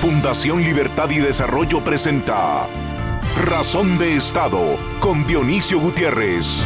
[0.00, 2.66] Fundación Libertad y Desarrollo presenta
[3.44, 6.64] Razón de Estado con Dionisio Gutiérrez.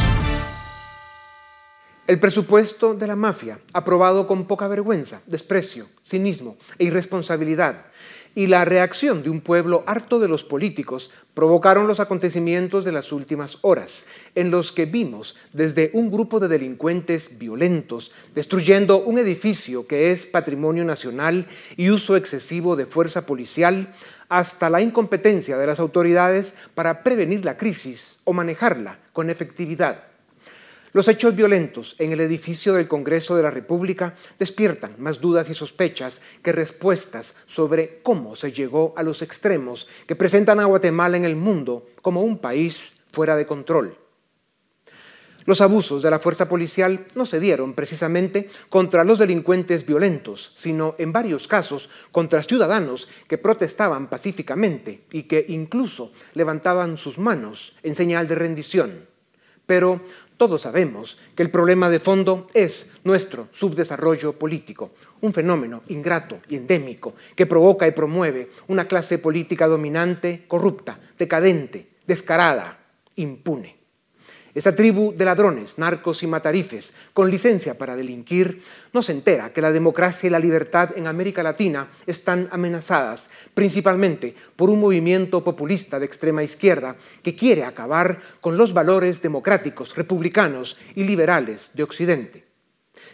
[2.07, 7.87] El presupuesto de la mafia, aprobado con poca vergüenza, desprecio, cinismo e irresponsabilidad,
[8.35, 13.11] y la reacción de un pueblo harto de los políticos provocaron los acontecimientos de las
[13.11, 14.05] últimas horas,
[14.35, 20.25] en los que vimos desde un grupo de delincuentes violentos destruyendo un edificio que es
[20.25, 23.93] patrimonio nacional y uso excesivo de fuerza policial,
[24.27, 30.14] hasta la incompetencia de las autoridades para prevenir la crisis o manejarla con efectividad.
[30.95, 35.53] Los hechos violentos en el edificio del Congreso de la República despiertan más dudas y
[35.53, 41.25] sospechas que respuestas sobre cómo se llegó a los extremos que presentan a Guatemala en
[41.25, 43.93] el mundo como un país fuera de control.
[45.43, 50.95] Los abusos de la fuerza policial no se dieron precisamente contra los delincuentes violentos, sino
[50.97, 57.95] en varios casos contra ciudadanos que protestaban pacíficamente y que incluso levantaban sus manos en
[57.95, 59.15] señal de rendición.
[59.65, 60.01] Pero
[60.37, 66.57] todos sabemos que el problema de fondo es nuestro subdesarrollo político, un fenómeno ingrato y
[66.57, 72.79] endémico que provoca y promueve una clase política dominante, corrupta, decadente, descarada,
[73.15, 73.74] impune.
[74.55, 79.59] Esa tribu de ladrones, narcos y matarifes, con licencia para delinquir, no se entera que
[79.59, 85.99] la democracia y la libertad en América Latina están amenazadas, principalmente por un movimiento populista
[85.99, 92.47] de extrema izquierda que quiere acabar con los valores democráticos, republicanos y liberales de Occidente.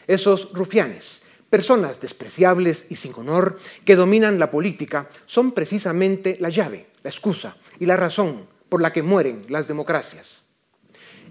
[0.06, 6.86] Esos rufianes, personas despreciables y sin honor que dominan la política, son precisamente la llave,
[7.02, 10.51] la excusa y la razón por la que mueren las democracias.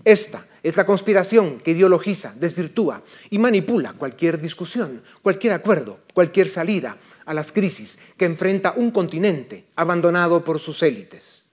[0.05, 6.97] Esta es la conspiración que ideologiza, desvirtúa y manipula cualquier discusión, cualquier acuerdo, cualquier salida
[7.27, 11.45] a las crisis que enfrenta un continente abandonado por sus élites.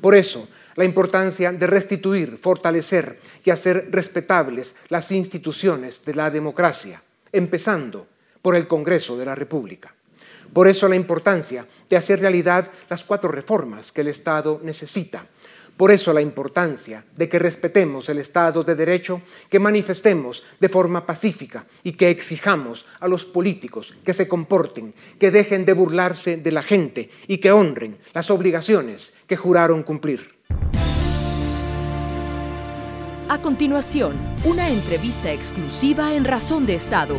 [0.00, 7.02] Por eso, la importancia de restituir, fortalecer y hacer respetables las instituciones de la democracia,
[7.32, 8.06] empezando
[8.40, 9.94] por el Congreso de la República.
[10.52, 15.26] Por eso la importancia de hacer realidad las cuatro reformas que el Estado necesita
[15.80, 21.06] por eso la importancia de que respetemos el Estado de Derecho, que manifestemos de forma
[21.06, 26.52] pacífica y que exijamos a los políticos que se comporten, que dejen de burlarse de
[26.52, 30.34] la gente y que honren las obligaciones que juraron cumplir.
[33.30, 37.16] A continuación, una entrevista exclusiva en Razón de Estado.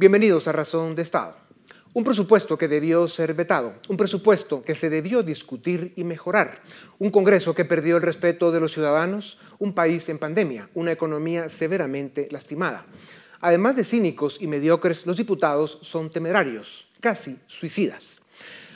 [0.00, 1.49] Bienvenidos a Razón de Estado.
[1.92, 6.62] Un presupuesto que debió ser vetado, un presupuesto que se debió discutir y mejorar,
[7.00, 11.48] un Congreso que perdió el respeto de los ciudadanos, un país en pandemia, una economía
[11.48, 12.86] severamente lastimada.
[13.40, 18.22] Además de cínicos y mediocres, los diputados son temerarios, casi suicidas.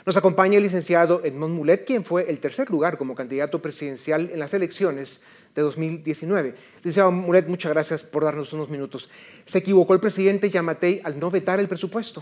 [0.05, 4.39] Nos acompaña el licenciado Edmond Mulet, quien fue el tercer lugar como candidato presidencial en
[4.39, 5.21] las elecciones
[5.55, 6.53] de 2019.
[6.79, 9.09] Licenciado Mulet, muchas gracias por darnos unos minutos.
[9.45, 12.21] ¿Se equivocó el presidente Yamatei al no vetar el presupuesto?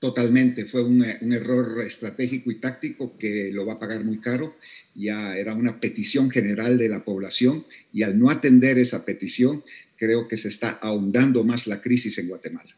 [0.00, 4.54] Totalmente, fue un, error estratégico y táctico que lo va a pagar muy caro.
[4.94, 9.64] Ya era una petición general de la población y al no atender esa petición,
[9.96, 12.70] creo que se está ahondando más la crisis en Guatemala.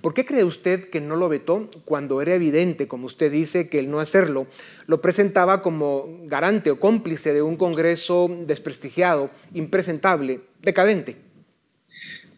[0.00, 3.78] ¿Por qué cree usted que no lo vetó cuando era evidente, como usted dice, que
[3.78, 4.48] el no hacerlo
[4.88, 11.27] lo presentaba como garante o cómplice de un Congreso desprestigiado, impresentable, decadente?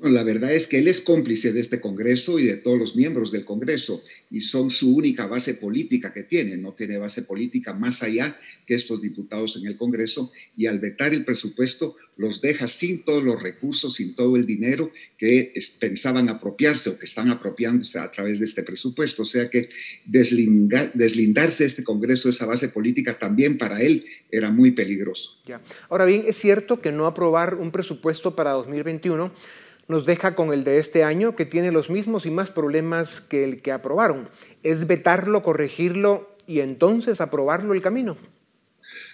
[0.02, 3.30] La verdad es que él es cómplice de este Congreso y de todos los miembros
[3.30, 6.56] del Congreso y son su única base política que tiene.
[6.56, 11.12] No tiene base política más allá que estos diputados en el Congreso y al vetar
[11.12, 16.90] el presupuesto los deja sin todos los recursos, sin todo el dinero que pensaban apropiarse
[16.90, 19.22] o que están apropiándose a través de este presupuesto.
[19.22, 19.68] O sea que
[20.04, 25.40] deslindarse de este Congreso, esa base política, también para él era muy peligroso.
[25.46, 25.60] Ya.
[25.88, 29.32] Ahora bien, es cierto que no aprobar un presupuesto para 2021
[29.91, 33.42] nos deja con el de este año, que tiene los mismos y más problemas que
[33.45, 34.28] el que aprobaron.
[34.63, 38.16] Es vetarlo, corregirlo y entonces aprobarlo el camino.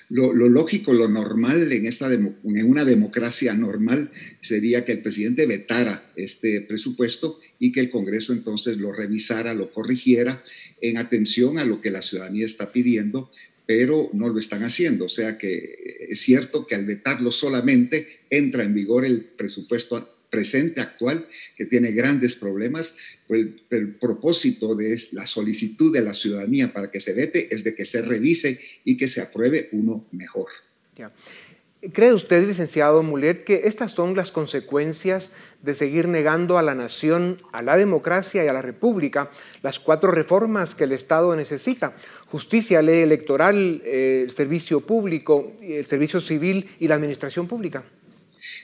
[0.09, 6.13] Lo, lógico, lo normal en, esta en una democracia normal sería que el presidente vetara
[6.15, 10.43] este presupuesto y que el Congreso entonces lo revisara, lo corrigiera
[10.81, 13.33] en atención a lo que la ciudadanía está pidiendo,
[13.67, 15.07] pero no lo están haciendo.
[15.07, 20.81] O sea que es cierto que al vetarlo solamente entra en vigor el presupuesto presente,
[20.81, 21.27] actual,
[21.57, 22.97] que tiene grandes problemas.
[23.29, 27.75] El, el, propósito de la solicitud de la ciudadanía para que se vete es de
[27.75, 30.49] que se revise y que se apruebe uno mejor.
[31.93, 37.37] ¿Cree usted, licenciado Mulet, que estas son las consecuencias de seguir negando a la nación,
[37.53, 39.31] a la democracia y a la república
[39.63, 41.95] las cuatro reformas que el Estado necesita?
[42.27, 47.85] Justicia, ley electoral, eh, el servicio público, el servicio civil y la administración pública.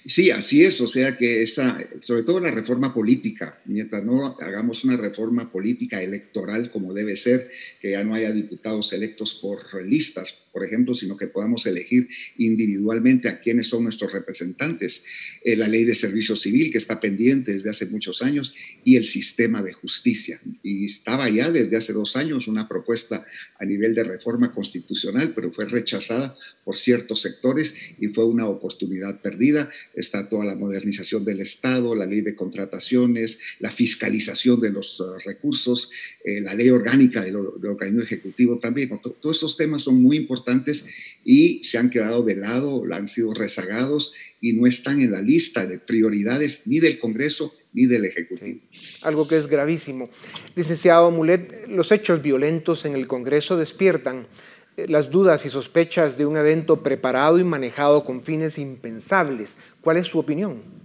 [0.04, 4.84] Sí, así es, o sea que esa, sobre todo la reforma política, mientras no hagamos
[4.84, 7.48] una reforma política electoral como debe ser,
[7.82, 12.06] que ya no haya diputados electos por listas, por ejemplo, sino que podamos elegir
[12.38, 15.04] individualmente a quiénes son nuestros representantes,
[15.42, 19.06] eh, la ley de servicio civil que está pendiente desde hace muchos años y el
[19.06, 20.38] sistema de justicia.
[20.62, 23.26] Y estaba ya desde hace dos años una propuesta
[23.58, 29.20] a nivel de reforma constitucional, pero fue rechazada por ciertos sectores y fue una oportunidad
[29.20, 29.70] perdida.
[29.94, 35.18] Está toda la modernización del Estado, la ley de contrataciones, la fiscalización de los uh,
[35.24, 35.90] recursos,
[36.24, 37.36] eh, la ley orgánica del,
[37.72, 38.90] organismo ejecutivo también.
[39.20, 40.86] Todos estos temas son muy importantes
[41.24, 45.66] y se han quedado de lado, han sido rezagados y no están en la lista
[45.66, 48.60] de prioridades ni del Congreso ni del Ejecutivo.
[49.02, 50.10] algo que es gravísimo.
[50.54, 54.26] Licenciado Mulet, los hechos violentos en el Congreso despiertan
[54.76, 59.58] eh, las dudas y sospechas de un evento preparado y manejado con fines impensables.
[59.80, 60.81] ¿Cuál es su opinión?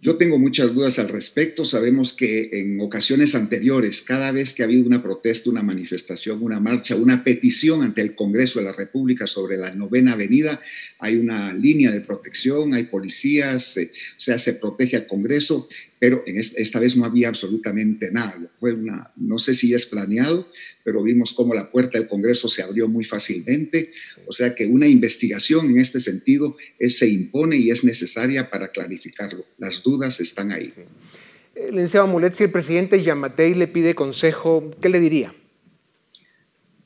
[0.00, 1.64] Yo tengo muchas dudas al respecto.
[1.64, 6.60] Sabemos que en ocasiones anteriores, cada vez que ha habido una protesta, una manifestación, una
[6.60, 10.60] marcha, una petición ante el Congreso de la República sobre la novena avenida,
[11.00, 15.68] hay una línea de protección, hay policías, o sea, se protege al Congreso
[15.98, 18.38] pero en esta, vez no había absolutamente nada.
[18.60, 20.48] Fue una, no sé si es planeado,
[20.84, 23.90] pero vimos cómo la puerta del Congreso se abrió muy fácilmente.
[24.26, 28.70] O sea que una investigación en este sentido es, se impone y es necesaria para
[28.70, 29.44] clarificarlo.
[29.58, 30.70] Las dudas están ahí.
[30.74, 30.82] Sí.
[31.58, 35.34] Eh, licenciado Mulet, si el presidente Yamatei le pide consejo, ¿qué le diría?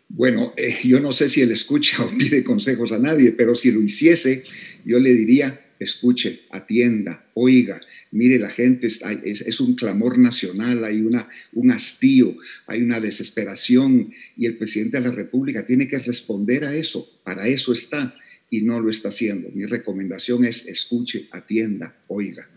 [0.09, 3.71] Bueno, eh, yo no sé si él escucha o pide consejos a nadie, pero si
[3.71, 4.45] lo hiciese,
[4.85, 7.81] yo le diría, escuche, atienda, oiga,
[8.11, 12.37] mire, la gente es, un clamor nacional, hay una, un hastío,
[12.67, 17.49] hay una desesperación y el presidente de la República tiene que responder a eso, para
[17.49, 18.15] eso está
[18.51, 19.49] y no lo está haciendo.
[19.55, 22.49] Mi recomendación es escuche, atienda, oiga.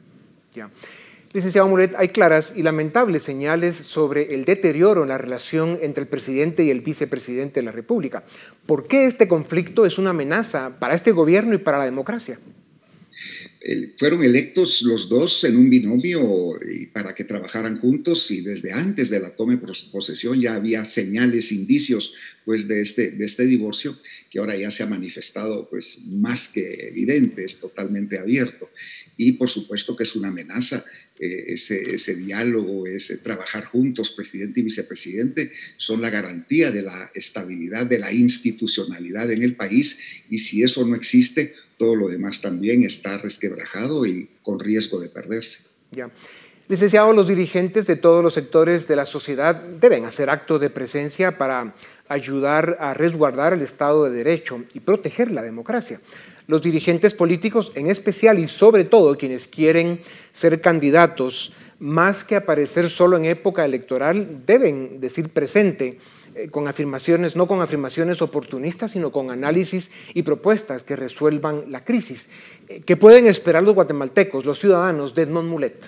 [0.53, 0.69] Ya.
[1.35, 6.07] Licenciado Mulet, hay claras y lamentables señales sobre el deterioro en la relación entre el
[6.07, 8.23] presidente y el vicepresidente de la República.
[8.65, 12.39] ¿Por qué este conflicto es una amenaza para este gobierno y para la democracia?
[13.97, 16.59] Fueron electos los dos en un binomio
[16.93, 21.51] para que trabajaran juntos y desde antes de la toma de posesión ya había señales,
[21.51, 22.13] indicios
[22.43, 23.97] pues de este, de este divorcio
[24.29, 28.69] que ahora ya se ha manifestado pues más que evidente, es totalmente abierto.
[29.17, 30.85] Y por supuesto que es una amenaza
[31.19, 37.09] eh, ese, ese, diálogo, ese trabajar juntos, presidente y vicepresidente, son la garantía de la
[37.15, 39.99] estabilidad, de la institucionalidad en el país.
[40.29, 45.09] Y si eso no existe, todo lo demás también está resquebrajado y con riesgo de
[45.09, 45.59] perderse.
[45.91, 46.09] Ya.
[46.67, 51.37] Licenciado, los dirigentes de todos los sectores de la sociedad deben hacer acto de presencia
[51.37, 51.75] para
[52.07, 55.99] ayudar a resguardar el Estado de Derecho y proteger la democracia.
[56.47, 60.01] Los dirigentes políticos, en especial y sobre todo quienes quieren
[60.31, 65.99] ser candidatos, más que aparecer solo en época electoral, deben decir presente
[66.35, 71.85] eh, con afirmaciones, no con afirmaciones oportunistas, sino con análisis y propuestas que resuelvan la
[71.85, 72.29] crisis.
[72.67, 75.85] Eh, ¿Qué pueden esperar los guatemaltecos, los ciudadanos de Edmond Mulet?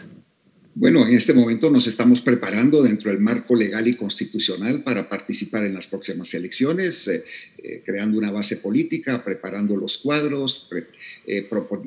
[0.73, 5.65] Bueno, en este momento nos estamos preparando dentro del marco legal y constitucional para participar
[5.65, 7.09] en las próximas elecciones,
[7.67, 10.69] eh, creando una base política, preparando los cuadros,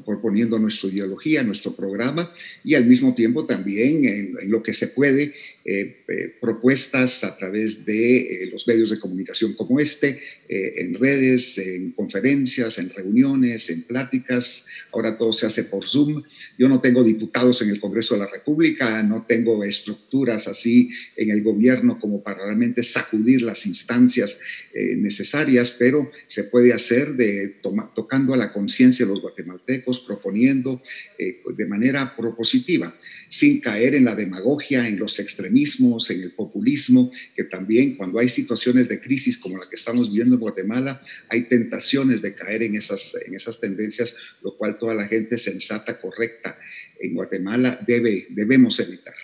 [0.05, 2.33] proponiendo nuestra ideología, nuestro programa
[2.63, 7.85] y al mismo tiempo también en lo que se puede eh, eh, propuestas a través
[7.85, 10.19] de eh, los medios de comunicación como este,
[10.49, 14.67] en redes, en conferencias, en reuniones, en pláticas.
[14.91, 16.25] Ahora todo se hace por Zoom.
[16.59, 21.31] Yo no tengo diputados en el Congreso de la República, no tengo estructuras así en
[21.31, 24.41] el gobierno como para realmente sacudir las instancias
[24.75, 27.61] necesarias, pero se puede hacer de
[27.95, 30.83] tocando a la conciencia de los guatemaltecos, proponiendo
[31.19, 32.95] de manera propositiva
[33.31, 38.29] sin caer en la demagogia, en los extremismos, en el populismo, que también cuando hay
[38.29, 42.75] situaciones de crisis como la que estamos viviendo en Guatemala, hay tentaciones de caer en
[42.75, 46.59] esas, en esas tendencias, lo cual toda la gente sensata, correcta
[46.99, 49.15] en Guatemala debe, debemos evitar.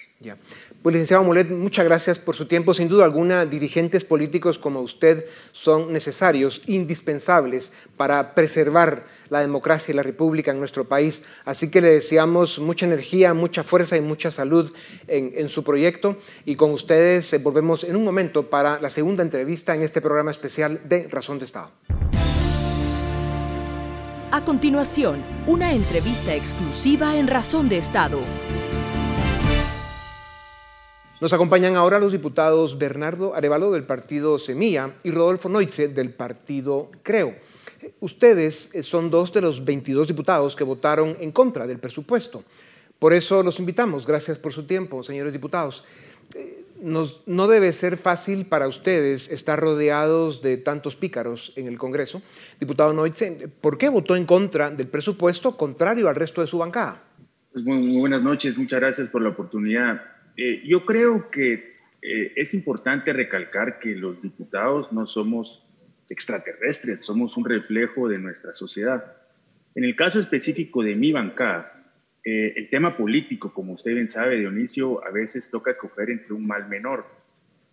[0.86, 2.72] Pues licenciado Mulet, muchas gracias por su tiempo.
[2.72, 9.96] Sin duda alguna, dirigentes políticos como usted son necesarios, indispensables para preservar la democracia y
[9.96, 11.24] la república en nuestro país.
[11.44, 14.72] Así que le deseamos mucha energía, mucha fuerza y mucha salud
[15.08, 16.18] en, en su proyecto.
[16.44, 20.30] Y con ustedes eh, volvemos en un momento para la segunda entrevista en este programa
[20.30, 21.72] especial de Razón de Estado.
[24.30, 28.20] A continuación, una entrevista exclusiva en Razón de Estado.
[31.18, 36.90] Nos acompañan ahora los diputados Bernardo Arevalo del partido Semilla y Rodolfo Noitze del partido
[37.02, 37.34] Creo.
[38.00, 42.44] Ustedes son dos de los 22 diputados que votaron en contra del presupuesto.
[42.98, 44.06] Por eso los invitamos.
[44.06, 45.84] Gracias por su tiempo, señores diputados.
[46.34, 52.20] Eh, no debe ser fácil para ustedes estar rodeados de tantos pícaros en el Congreso.
[52.60, 57.02] Diputado Noitze, ¿por qué votó en contra del presupuesto contrario al resto de su bancada?
[57.54, 60.15] Pues muy, buenas noches, muchas gracias por la oportunidad.
[60.36, 65.66] Eh, yo creo que eh, es importante recalcar que los diputados no somos
[66.10, 69.16] extraterrestres, somos un reflejo de nuestra sociedad.
[69.74, 71.72] En el caso específico de mi bancada,
[72.22, 76.46] eh, el tema político, como usted bien sabe, Dionisio, a veces toca escoger entre un
[76.46, 77.06] mal menor.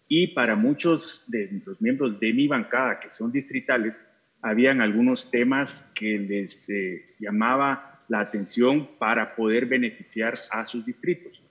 [0.08, 4.00] Y para muchos de los miembros de mi bancada, que son distritales,
[4.41, 6.67] habían algunos temas que les
[7.20, 11.42] llamaba la atención para poder beneficiar a sus distritos.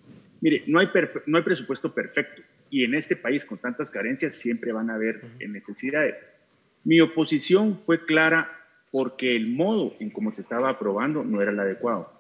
[0.43, 0.89] Mire, no hay,
[1.27, 5.23] no hay presupuesto perfecto y en este país con tantas carencias siempre van a haber
[5.39, 6.17] necesidades.
[6.83, 8.51] Mi oposición fue clara
[8.91, 12.13] porque el modo en cómo se estaba aprobando no era el adecuado.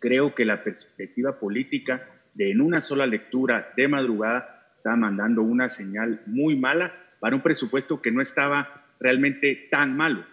[0.00, 5.68] Creo que la perspectiva política de en una sola lectura de madrugada estaba mandando una
[5.68, 10.26] señal muy mala para un presupuesto que no estaba realmente tan malo.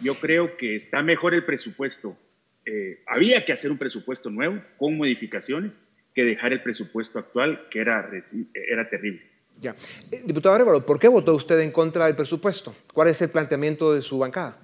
[0.00, 2.18] Yo creo que está mejor el presupuesto.
[2.66, 5.78] Eh, había que hacer un presupuesto nuevo con modificaciones
[6.16, 8.10] que dejar el presupuesto actual, que era,
[8.54, 9.22] era terrible.
[9.60, 9.76] Ya.
[10.10, 12.74] Eh, diputado Arevalo, ¿por qué votó usted en contra del presupuesto?
[12.94, 14.58] ¿Cuál es el planteamiento de su bancada?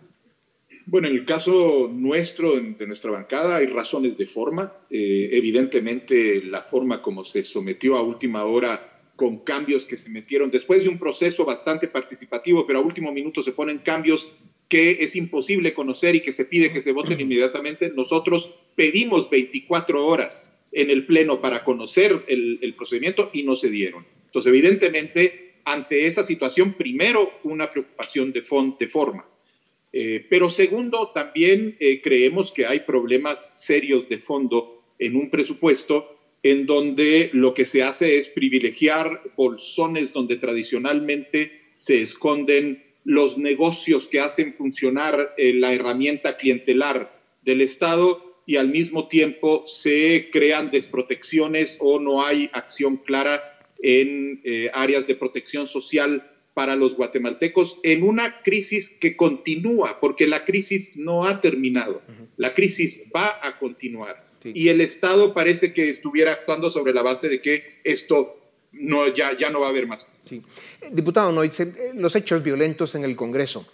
[0.87, 4.73] Bueno, en el caso nuestro, de nuestra bancada, hay razones de forma.
[4.89, 10.51] Eh, evidentemente, la forma como se sometió a última hora con cambios que se metieron
[10.51, 14.33] después de un proceso bastante participativo, pero a último minuto se ponen cambios
[14.69, 17.93] que es imposible conocer y que se pide que se voten inmediatamente.
[17.95, 24.07] Nosotros pedimos 24 horas en el Pleno para conocer el, procedimiento y no se dieron.
[24.27, 28.43] Entonces, evidentemente, ante esa situación, primero, una preocupación de,
[28.79, 29.27] de forma.
[29.93, 36.19] Eh, pero segundo, también eh, creemos que hay problemas serios de fondo en un presupuesto
[36.43, 44.09] en donde lo que se hace es privilegiar bolsones donde tradicionalmente se esconden los negocios
[44.09, 47.13] que hacen funcionar eh, la herramienta clientelar
[47.43, 54.41] del Estado y al mismo tiempo se crean desprotecciones o no hay acción clara en
[54.45, 60.45] eh, áreas de protección social para los guatemaltecos en una crisis que continúa, porque la
[60.45, 62.03] crisis no ha terminado,
[62.37, 64.27] la crisis va a continuar.
[64.45, 68.39] Y el Estado parece que estuviera actuando sobre la base de que esto
[68.73, 70.13] no, ya, ya no va a haber más.
[70.91, 73.67] Diputado Noitze, eh, los hechos violentos en el Congreso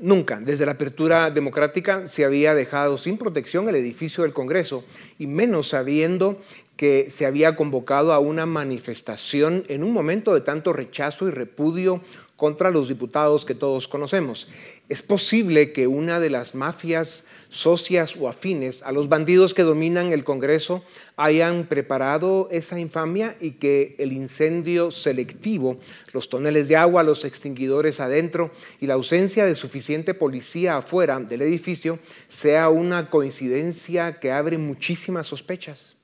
[0.00, 4.84] Nunca, desde la apertura democrática, se había dejado sin protección el edificio del Congreso,
[5.18, 6.38] y menos sabiendo
[6.76, 12.00] que se había convocado a una manifestación en un momento de tanto rechazo y repudio
[12.42, 14.48] contra los diputados que todos conocemos.
[14.88, 20.12] Es posible que una de las mafias socias o afines a los bandidos que dominan
[20.12, 20.82] el Congreso
[21.16, 25.78] hayan preparado esa infamia y que el incendio selectivo,
[26.12, 31.42] los toneles de agua, los extinguidores adentro y la ausencia de suficiente policía afuera del
[31.42, 35.94] edificio sea una coincidencia que abre muchísimas sospechas.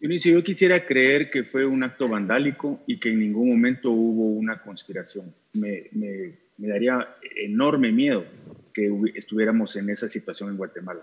[0.00, 4.30] Dionisio, yo quisiera creer que fue un acto vandálico y que en ningún momento hubo
[4.30, 5.34] una conspiración.
[5.52, 5.90] Me,
[6.56, 8.24] daría enorme miedo
[8.72, 11.02] que estuviéramos en esa situación en Guatemala.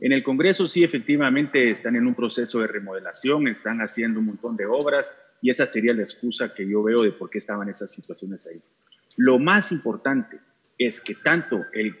[0.00, 4.56] En el Congreso sí, efectivamente, están en un proceso de remodelación, están haciendo un montón
[4.56, 7.92] de obras y esa sería la excusa que yo veo de por qué estaban esas
[7.92, 8.60] situaciones ahí.
[9.16, 10.38] Lo más importante
[10.78, 11.94] es que tanto el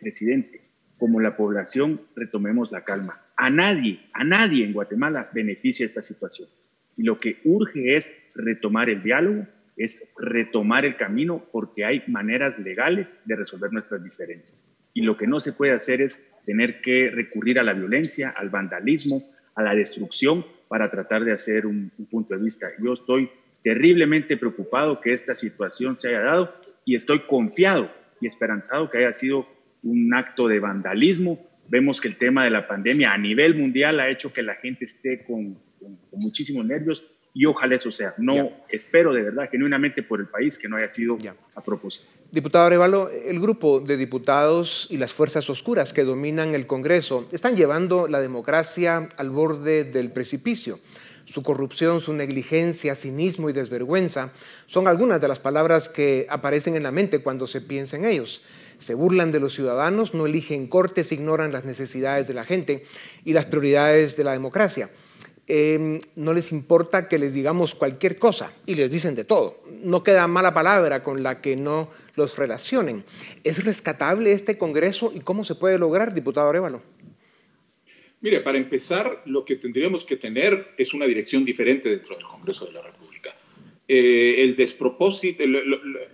[0.00, 0.60] presidente
[0.98, 6.48] como la población retomemos la calma a nadie, a nadie en Guatemala beneficia esta situación.
[6.96, 12.58] Y lo que urge es retomar el diálogo, es retomar el camino, porque hay maneras
[12.58, 14.64] legales de resolver nuestras diferencias.
[14.92, 18.50] Y lo que no se puede hacer es tener que recurrir a la violencia, al
[18.50, 22.68] vandalismo, a la destrucción para tratar de hacer un, un punto de vista.
[22.80, 23.30] Yo estoy
[23.64, 29.12] terriblemente preocupado que esta situación se haya dado y estoy confiado y esperanzado que haya
[29.12, 29.48] sido
[29.82, 34.10] un acto de vandalismo Vemos que el tema de la pandemia a nivel mundial ha
[34.10, 35.58] hecho que la gente esté con,
[36.12, 37.04] muchísimos nervios
[37.34, 38.14] y ojalá eso sea.
[38.16, 41.18] No espero de verdad, genuinamente por el país, que no haya sido
[41.54, 42.06] a propósito.
[42.30, 47.56] Diputado Arevalo, el grupo de diputados y las fuerzas oscuras que dominan el Congreso están
[47.56, 50.78] llevando la democracia al borde del precipicio.
[51.24, 54.30] Su corrupción, su negligencia, cinismo y desvergüenza
[54.66, 58.42] son algunas de las palabras que aparecen en la mente cuando se piensa en ellos.
[58.84, 62.84] Se burlan de los ciudadanos, no eligen cortes, ignoran las necesidades de la gente
[63.24, 64.90] y las prioridades de la democracia.
[65.46, 69.62] Em, no les importa que les digamos cualquier cosa y les dicen de todo.
[69.82, 73.04] No queda mala palabra con la que no los relacionen.
[73.42, 76.82] ¿Es rescatable este Congreso y cómo se puede lograr, diputado Arevalo?
[78.20, 82.66] Mire, para empezar, lo que tendríamos que tener es una dirección diferente dentro del Congreso
[82.66, 83.03] de la República.
[83.86, 85.44] Eh, el despropósito,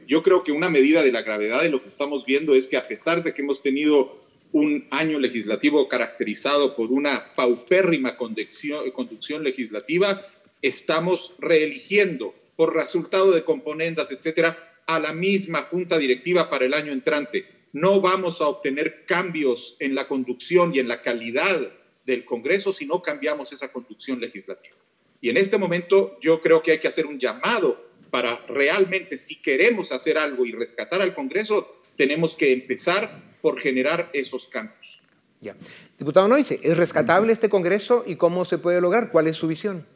[0.07, 2.77] yo creo que una medida de la gravedad de lo que estamos viendo es que
[2.77, 4.19] a pesar de que hemos tenido
[4.53, 10.27] un año legislativo caracterizado por una paupérrima conducción, conducción legislativa,
[10.61, 16.93] estamos reeligiendo por resultado de componendas, etcétera, a la misma junta directiva para el año
[16.93, 17.47] entrante.
[17.73, 21.73] No vamos a obtener cambios en la conducción y en la calidad
[22.05, 24.77] del Congreso si no cambiamos esa conducción legislativa.
[25.21, 29.41] Y en este momento yo creo que hay que hacer un llamado para realmente, si
[29.41, 33.09] queremos hacer algo y rescatar al Congreso, tenemos que empezar
[33.41, 35.03] por generar esos cambios.
[35.41, 35.55] Ya.
[35.99, 39.11] Diputado Noice, ¿es rescatable este Congreso y cómo se puede lograr?
[39.11, 39.87] ¿Cuál es su visión?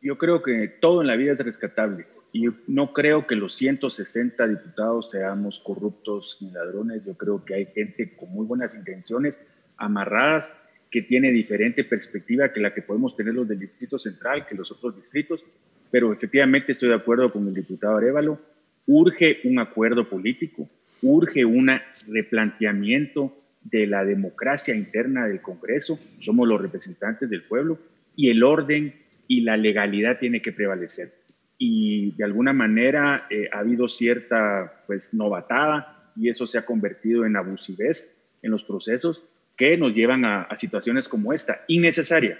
[0.00, 4.46] Yo creo que todo en la vida es rescatable y no creo que los 160
[4.46, 7.04] diputados seamos corruptos ni ladrones.
[7.04, 9.40] Yo creo que hay gente con muy buenas intenciones,
[9.76, 10.50] amarradas,
[10.92, 14.70] que tiene diferente perspectiva que la que podemos tener los del Distrito Central, que los
[14.70, 15.42] otros distritos,
[15.90, 18.38] pero efectivamente estoy de acuerdo con el diputado Arevalo,
[18.86, 20.68] urge un acuerdo político,
[21.00, 21.70] urge un
[22.06, 27.78] replanteamiento de la democracia interna del Congreso, somos los representantes del pueblo,
[28.14, 28.94] y el orden
[29.26, 31.08] y la legalidad tiene que prevalecer.
[31.56, 37.24] Y de alguna manera eh, ha habido cierta pues, novatada y eso se ha convertido
[37.24, 42.38] en abusivez en los procesos que nos llevan a, situaciones como esta, innecesaria.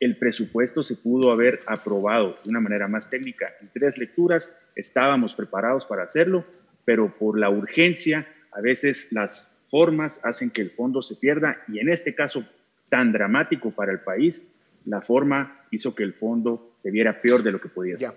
[0.00, 5.34] El presupuesto se pudo haber aprobado de una manera más técnica en tres lecturas, estábamos
[5.34, 6.44] preparados para hacerlo,
[6.84, 11.80] pero por la urgencia, a veces las formas hacen que el fondo se pierda y
[11.80, 12.44] en este caso
[12.88, 14.54] tan dramático para el país,
[14.86, 18.12] la forma hizo que el fondo se viera peor de lo que podía ser.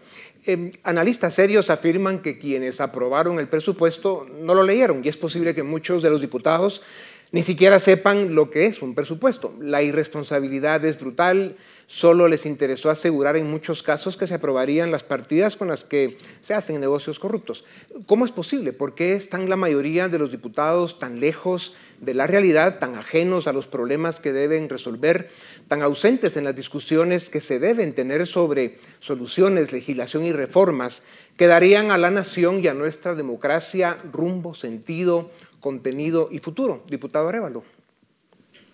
[0.47, 5.53] Eh, analistas serios afirman que quienes aprobaron el presupuesto no lo leyeron y es posible
[5.53, 6.81] que muchos de los diputados
[7.31, 9.55] ni siquiera sepan lo que es un presupuesto.
[9.61, 11.55] La irresponsabilidad es brutal,
[11.87, 16.07] solo les interesó asegurar en muchos casos que se aprobarían las partidas con las que
[16.41, 17.63] se hacen negocios corruptos.
[18.05, 18.73] ¿Cómo es posible?
[18.73, 23.47] ¿Por qué están la mayoría de los diputados tan lejos de la realidad, tan ajenos
[23.47, 25.29] a los problemas que deben resolver,
[25.67, 31.03] tan ausentes en las discusiones que se deben tener sobre soluciones, legislación y reformas
[31.37, 35.29] que darían a la nación y a nuestra democracia rumbo, sentido,
[35.61, 36.83] contenido y futuro?
[36.89, 37.63] Diputado Arevalo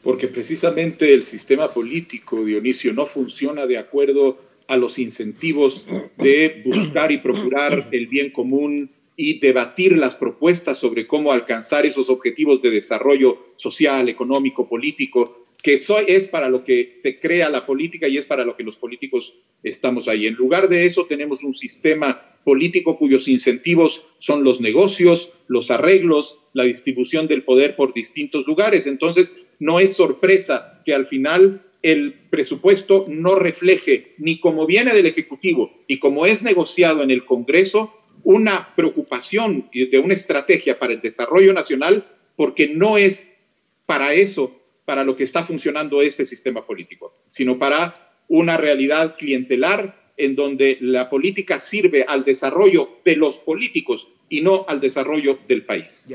[0.04, 5.86] porque precisamente el sistema político, Dionisio, no funciona de acuerdo a los incentivos
[6.17, 12.10] de buscar y procurar el bien común y debatir las propuestas sobre cómo alcanzar esos
[12.10, 18.08] objetivos de desarrollo social, económico, político, que es para lo que se crea la política
[18.08, 20.28] y es para lo que los políticos estamos ahí.
[20.28, 26.39] En lugar de eso tenemos un sistema político cuyos incentivos son los negocios, los arreglos,
[26.54, 28.88] la distribución del poder por distintos lugares.
[28.88, 35.06] Entonces, no es sorpresa que al final el presupuesto no refleje ni como viene del
[35.06, 37.93] Ejecutivo y como es negociado en el Congreso
[38.24, 43.38] una preocupación de una estrategia para el desarrollo nacional, porque no es
[43.86, 50.13] para eso, para lo que está funcionando este sistema político, sino para una realidad clientelar
[50.15, 55.65] en donde la política sirve al desarrollo de los políticos y no al desarrollo del
[55.65, 56.08] país.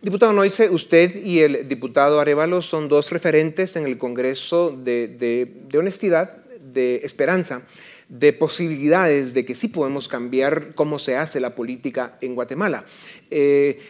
[0.00, 6.44] Diputado Noise, usted y el diputado Arevalo son dos referentes en el Congreso de, honestidad,
[6.60, 7.66] de esperanza,
[8.12, 12.84] de posibilidades de que sí podemos cambiar cómo se hace la política en Guatemala.
[13.30, 13.80] Eh,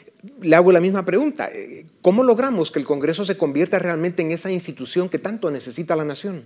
[0.41, 1.51] le hago la misma pregunta.
[1.53, 5.97] Eh, ¿Cómo logramos que el Congreso se convierta realmente en esa institución que tanto necesita
[5.97, 6.45] la nación?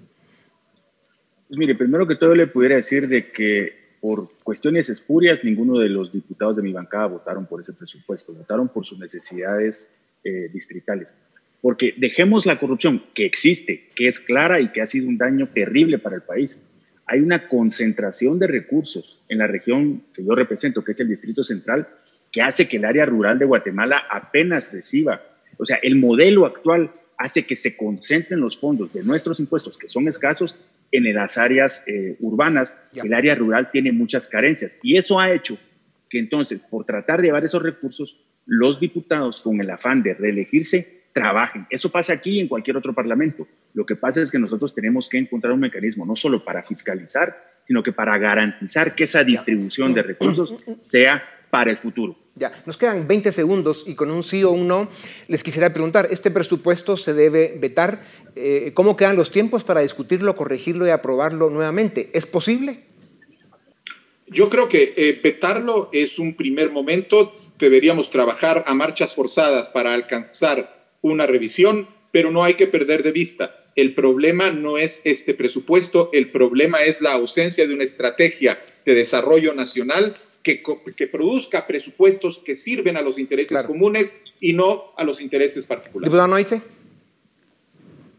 [1.48, 5.90] Pues mire, primero que todo le pudiera decir de que por cuestiones espurias ninguno de
[5.90, 9.92] los diputados de mi bancada votaron por ese presupuesto, votaron por sus necesidades
[10.24, 11.14] eh, distritales.
[11.60, 15.50] Porque dejemos la corrupción que existe, que es clara y que ha sido un daño
[15.52, 16.58] terrible para el país.
[17.06, 21.42] Hay una concentración de recursos en la región que yo represento, que es el Distrito
[21.42, 21.88] Central,
[22.32, 25.22] que hace que el área rural de Guatemala apenas reciba.
[25.56, 29.88] O sea, el modelo actual hace que se concentren los fondos de nuestros impuestos, que
[29.88, 30.54] son escasos,
[30.92, 34.78] en las áreas eh, urbanas, el área rural tiene muchas carencias.
[34.82, 35.58] Y eso ha hecho
[36.08, 41.02] que entonces, por tratar de llevar esos recursos, los diputados, con el afán de reelegirse,
[41.16, 41.66] trabajen.
[41.70, 43.48] Eso pasa aquí y en cualquier otro parlamento.
[43.72, 47.34] Lo que pasa es que nosotros tenemos que encontrar un mecanismo no solo para fiscalizar,
[47.64, 52.18] sino que para garantizar que esa distribución de recursos sea para el futuro.
[52.34, 54.90] Ya, nos quedan 20 segundos y con un sí o un no
[55.28, 57.98] les quisiera preguntar, ¿este presupuesto se debe vetar?
[58.34, 62.10] Eh, ¿Cómo quedan los tiempos para discutirlo, corregirlo y aprobarlo nuevamente?
[62.12, 62.82] ¿Es posible?
[64.26, 67.32] Yo creo que eh, vetarlo es un primer momento.
[67.58, 73.12] Deberíamos trabajar a marchas forzadas para alcanzar una revisión, pero no hay que perder de
[73.12, 73.64] vista.
[73.74, 78.94] El problema no es este presupuesto, el problema es la ausencia de una estrategia de
[78.94, 85.20] desarrollo nacional que, produzca presupuestos que sirven a los intereses comunes y no a los
[85.20, 86.10] intereses particulares.
[86.10, 86.62] Diputado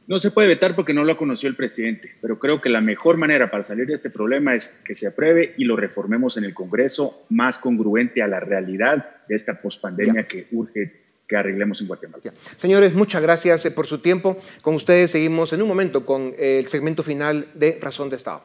[0.08, 3.18] No se puede vetar porque no lo conoció el presidente, pero creo que la mejor
[3.18, 6.54] manera para salir de este problema es que se apruebe y lo reformemos en el
[6.54, 12.24] Congreso más congruente a la realidad de esta pospandemia que urge que arreglemos en Guatemala.
[12.56, 14.38] Señores, muchas gracias eh, por su tiempo.
[14.62, 18.44] Con ustedes seguimos en un momento con el segmento final de Razón de Estado.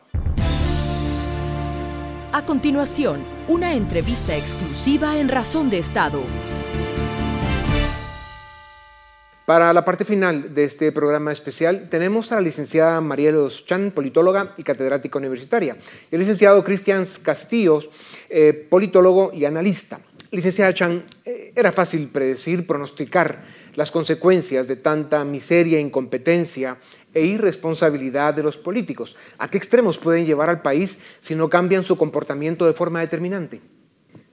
[2.33, 6.23] A continuación, una entrevista exclusiva en Razón de Estado.
[9.45, 14.55] Para la parte final de este programa especial tenemos a la licenciada Marielos Chan, politóloga
[14.57, 15.77] y catedrática universitaria,
[16.11, 17.90] y el licenciado Cristian Castillos,
[18.31, 20.01] eh, politólogo y analista.
[20.33, 23.42] Licenciada Chan, eh, era fácil predecir, pronosticar
[23.75, 26.79] las consecuencias de tanta miseria, incompetencia
[27.12, 29.14] e irresponsabilidad de los políticos.
[29.37, 33.61] ¿A qué extremos pueden llevar al país si no cambian su comportamiento de forma determinante?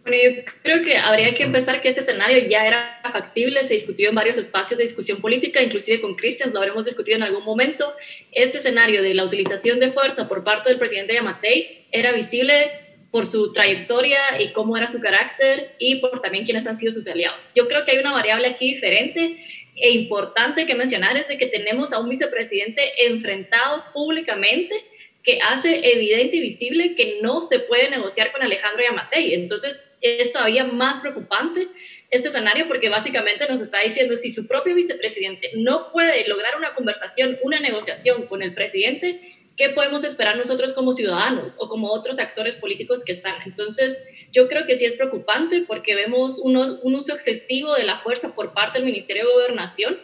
[0.03, 4.07] Bueno, yo creo que habría que empezar que este escenario ya era factible, se discutió
[4.07, 7.93] en varios espacios de discusión política, inclusive con Cristian, lo habremos discutido en algún momento.
[8.31, 13.26] Este escenario de la utilización de fuerza por parte del presidente Yamatei era visible por
[13.26, 17.52] su trayectoria y cómo era su carácter y por también quiénes han sido sus aliados.
[17.56, 19.38] Yo creo que hay una variable aquí diferente
[19.76, 24.76] e importante que mencionar es de que tenemos a un vicepresidente enfrentado públicamente
[25.24, 29.34] que hace evidente y visible que no se puede negociar con Alejandro Yamatei.
[29.34, 31.67] Entonces, es todavía más preocupante
[32.10, 36.74] este escenario porque básicamente nos está diciendo si su propio vicepresidente no puede lograr una
[36.74, 39.19] conversación, una negociación con el presidente,
[39.60, 43.36] ¿qué podemos esperar nosotros como ciudadanos o como otros actores políticos que están?
[43.45, 48.34] Entonces, yo creo que sí es preocupante porque vemos un uso excesivo de la fuerza
[48.34, 49.98] por parte del Ministerio de Gobernación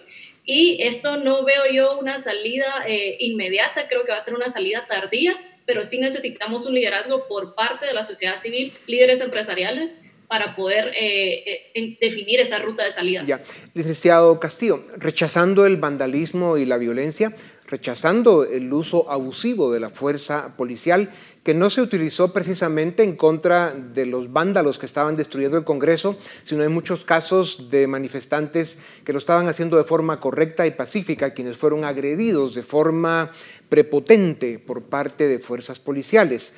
[0.44, 4.50] y esto no veo yo una salida eh, inmediata, creo que va a ser una
[4.50, 5.34] salida tardía,
[5.66, 10.92] pero sí necesitamos un liderazgo por parte de la sociedad civil, líderes empresariales, para poder
[11.00, 13.24] eh, eh, definir esa ruta de salida.
[13.26, 13.42] Ya.
[13.74, 17.32] Licenciado Castillo, rechazando el vandalismo y la violencia,
[17.68, 21.10] rechazando el uso abusivo de la fuerza policial
[21.44, 26.18] que no se utilizó precisamente en contra de los vándalos que estaban destruyendo el Congreso,
[26.44, 31.34] sino en muchos casos de manifestantes que lo estaban haciendo de forma correcta y pacífica,
[31.34, 33.30] quienes fueron agredidos de forma
[33.70, 36.56] prepotente por parte de fuerzas policiales.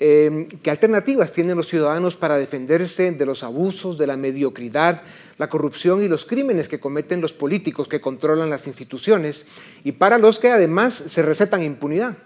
[0.00, 5.02] Em, ¿Qué alternativas tienen los ciudadanos para defenderse de los abusos, de la mediocridad,
[5.38, 9.46] la corrupción y los crímenes que cometen los políticos que controlan las instituciones
[9.82, 12.16] y para los que además se recetan impunidad?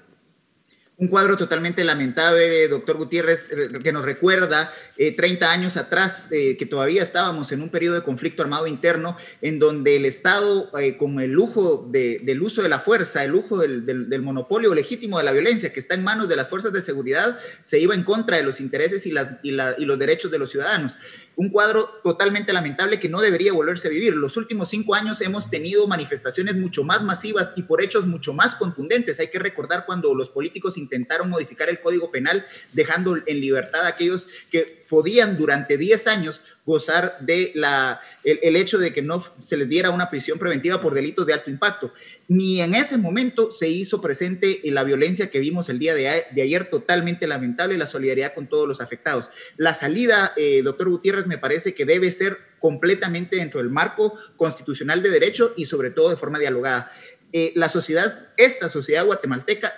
[1.02, 6.56] Un cuadro totalmente lamentable, doctor Gutiérrez, eh, que nos recuerda 30 eh, años atrás, eh,
[6.56, 11.18] que todavía estábamos en un periodo de conflicto armado interno, en donde el Estado, con
[11.18, 15.72] el lujo del uso de la fuerza, el lujo del, monopolio legítimo de la violencia
[15.72, 18.60] que está en manos de las fuerzas de seguridad, se iba en contra de los
[18.60, 20.98] intereses y los derechos de los ciudadanos
[21.36, 24.14] un cuadro totalmente lamentable que no debería volverse a vivir.
[24.14, 28.56] Los últimos cinco años hemos tenido manifestaciones mucho más masivas y por hechos mucho más
[28.56, 29.18] contundentes.
[29.20, 33.88] Hay que recordar cuando los políticos intentaron modificar el Código Penal, dejando en libertad a
[33.88, 39.56] aquellos que podían durante 10 años gozar de la, el, hecho de que no se
[39.56, 41.94] les diera una prisión preventiva por delitos de alto impacto.
[42.28, 46.68] Ni en ese momento se hizo presente la violencia que vimos el día de, ayer,
[46.68, 49.30] totalmente lamentable, la solidaridad con todos los afectados.
[49.56, 55.02] La salida, eh, doctor Gutiérrez, me parece que debe ser completamente dentro del marco constitucional
[55.02, 56.92] de derecho y sobre todo de forma dialogada.
[57.32, 59.72] Eh, la sociedad, esta sociedad guatemalteca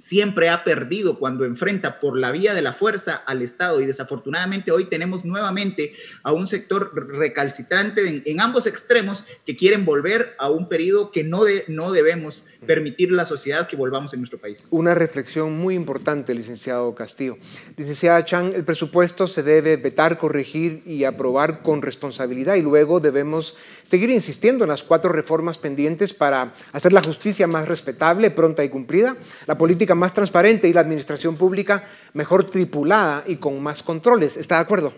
[0.00, 4.72] siempre ha perdido cuando enfrenta por la vía de la fuerza al Estado y desafortunadamente
[4.72, 10.70] hoy tenemos nuevamente a un sector recalcitrante en, ambos extremos que quieren volver a un
[10.70, 14.68] periodo que no, de, no debemos permitir la sociedad que volvamos en nuestro país.
[14.70, 17.36] Una reflexión muy importante, licenciado Castillo.
[17.76, 23.56] Licenciada Chan, el presupuesto se debe vetar, corregir y aprobar con responsabilidad y luego debemos
[23.82, 28.70] seguir insistiendo en las cuatro reformas pendientes para hacer la justicia más respetable, pronta y
[28.70, 29.14] cumplida,
[29.46, 34.36] la política más transparente y la administración pública mejor tripulada y con más controles.
[34.36, 34.94] ¿Está de acuerdo?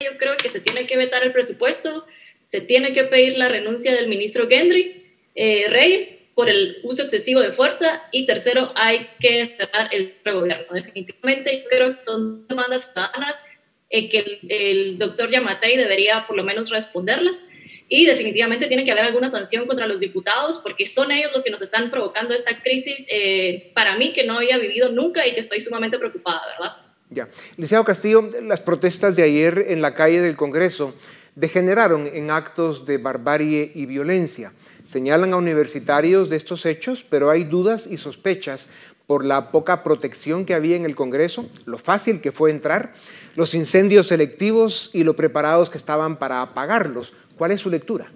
[0.00, 2.06] Yo creo que se tiene que vetar el presupuesto,
[2.44, 5.04] se tiene que pedir la renuncia del ministro Gendry
[5.36, 10.66] eh, Reyes por el uso excesivo de fuerza y tercero, hay que cerrar el gobierno.
[10.72, 13.42] Definitivamente yo creo que son demandas ciudadanas
[13.90, 17.48] eh, que el, doctor Yamatei debería por lo menos responderlas.
[17.88, 21.50] Y definitivamente tiene que haber alguna sanción contra los diputados porque son ellos los que
[21.50, 25.40] nos están provocando esta crisis eh, para mí que no había vivido nunca y que
[25.40, 26.76] estoy sumamente preocupada, ¿verdad?
[27.10, 27.28] Ya.
[27.50, 30.94] Licenciado Castillo, las protestas de ayer en la calle del Congreso
[31.36, 34.52] degeneraron en actos de barbarie y violencia.
[34.84, 38.68] Señalan a universitarios de estos hechos, pero hay dudas y sospechas
[39.06, 42.92] por la poca protección que había en el Congreso, lo fácil que fue entrar,
[43.36, 47.14] los incendios selectivos y lo preparados que estaban para apagarlos.
[47.36, 48.10] ¿Cuál es su lectura?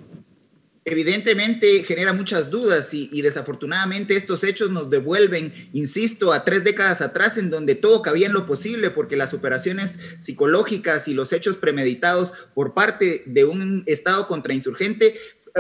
[0.91, 7.39] Evidentemente genera muchas dudas y, desafortunadamente estos hechos nos devuelven, insisto, a tres décadas atrás
[7.39, 12.33] en donde todo cabía en lo posible porque las operaciones psicológicas y los hechos premeditados
[12.55, 15.15] por parte de un Estado contrainsurgente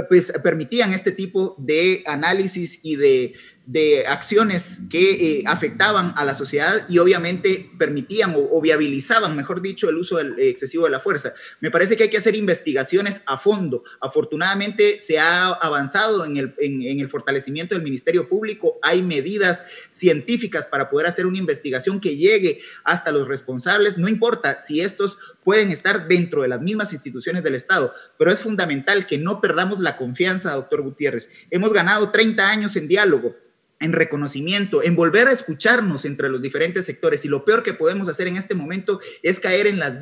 [0.08, 3.34] pues permitían este tipo de análisis y de
[3.68, 9.90] de acciones que eh, afectaban a la sociedad y obviamente permitían o, viabilizaban, mejor dicho,
[9.90, 11.34] el uso excesivo de la fuerza.
[11.60, 13.84] Me parece que hay que hacer investigaciones a fondo.
[14.00, 18.78] Afortunadamente se ha avanzado en el, en el fortalecimiento del Ministerio Público.
[18.80, 23.98] Hay medidas científicas para poder hacer una investigación que llegue hasta los responsables.
[23.98, 28.40] No importa si estos pueden estar dentro de las mismas instituciones del Estado, pero es
[28.40, 31.28] fundamental que no perdamos la confianza, doctor Gutiérrez.
[31.50, 33.36] Hemos ganado 30 años en diálogo
[33.80, 37.24] en reconocimiento, en volver a escucharnos entre los diferentes sectores.
[37.24, 39.98] Y lo peor que podemos hacer en este momento es caer en las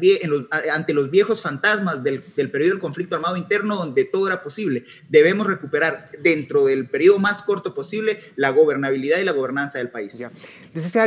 [0.72, 4.84] ante los viejos fantasmas del, periodo del conflicto armado interno donde todo era posible.
[5.08, 10.18] Debemos recuperar dentro del periodo más corto posible la gobernabilidad y la gobernanza del país.
[10.18, 10.30] Ya.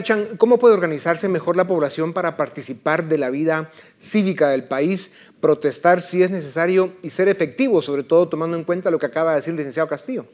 [0.03, 5.13] Chan, ¿cómo puede organizarse mejor la población para participar de la vida cívica del país,
[5.41, 9.31] protestar si es necesario y ser efectivo, sobre todo tomando en cuenta lo que acaba
[9.31, 10.25] de decir el licenciado Castillo?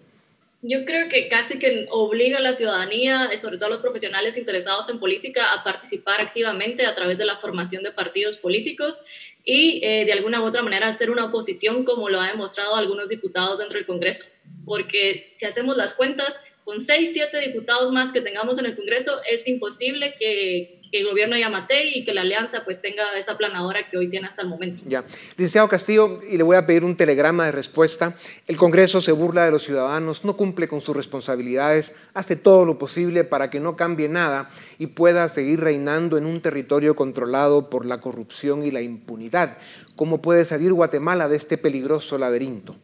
[0.61, 4.89] Yo creo que casi que obliga a la ciudadanía, sobre todo a los profesionales interesados
[4.89, 9.03] en política, a participar activamente a través de la formación de partidos políticos
[9.43, 13.09] y eh, de alguna u otra manera hacer una oposición como lo ha demostrado algunos
[13.09, 14.25] diputados dentro del Congreso.
[14.65, 19.21] Porque si hacemos las cuentas, con seis, siete diputados más que tengamos en el Congreso,
[19.31, 23.87] es imposible que, que el gobierno Yamate y que la alianza pues tenga esa planadora
[23.87, 24.81] que hoy tiene hasta el momento.
[24.87, 25.03] Ya.
[25.37, 28.17] Licenciado Castillo, y le voy a pedir un telegrama de respuesta.
[28.47, 32.79] El Congreso se burla de los ciudadanos, no cumple con sus responsabilidades, hace todo lo
[32.79, 34.49] posible para que no cambie nada
[34.79, 39.59] y pueda seguir reinando en un territorio controlado por la corrupción y la impunidad.
[39.95, 42.75] ¿Cómo puede salir Guatemala de este peligroso laberinto?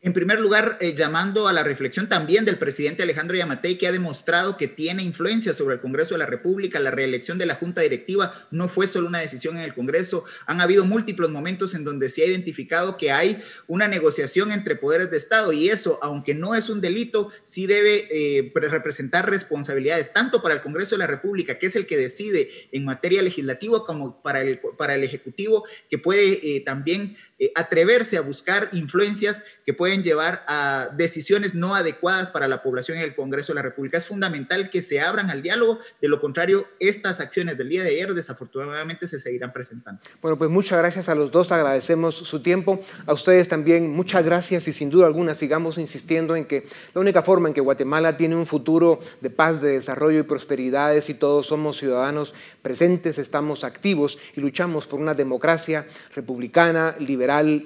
[0.00, 3.92] En primer lugar, eh, llamando a la reflexión también del presidente Alejandro Yamatei, que ha
[3.92, 6.78] demostrado que tiene influencia sobre el Congreso de la República.
[6.78, 10.24] La reelección de la Junta Directiva no fue solo una decisión en el Congreso.
[10.46, 15.10] Han habido múltiples momentos en donde se ha identificado que hay una negociación entre poderes
[15.10, 20.42] de Estado y eso, aunque no es un delito, sí debe eh, representar responsabilidades tanto
[20.42, 24.22] para el Congreso de la República, que es el que decide en materia legislativa, como
[24.22, 27.16] para el, para el Ejecutivo, que puede eh, también
[27.54, 33.04] atreverse a buscar influencias que pueden llevar a decisiones no adecuadas para la población en
[33.04, 33.98] el Congreso de la República.
[33.98, 37.90] Es fundamental que se abran al diálogo, de lo contrario, estas acciones del día de
[37.90, 40.00] ayer desafortunadamente se seguirán presentando.
[40.20, 44.66] Bueno, pues muchas gracias a los dos, agradecemos su tiempo, a ustedes también muchas gracias
[44.68, 48.36] y sin duda alguna sigamos insistiendo en que la única forma en que Guatemala tiene
[48.36, 53.64] un futuro de paz, de desarrollo y prosperidad es si todos somos ciudadanos presentes, estamos
[53.64, 56.96] activos y luchamos por una democracia republicana,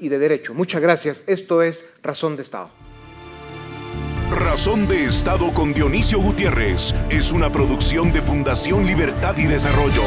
[0.00, 0.54] y de derecho.
[0.54, 1.22] Muchas gracias.
[1.26, 2.70] Esto es Razón de Estado.
[4.30, 10.02] Razón de Estado con Dionisio Gutiérrez es una producción de Fundación Libertad y Desarrollo.